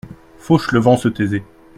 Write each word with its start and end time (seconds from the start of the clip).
Fauchelevent 0.39 0.97
se 0.97 1.09
taisait. 1.09 1.43